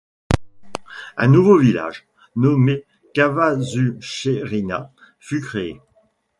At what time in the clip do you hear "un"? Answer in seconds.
1.15-1.27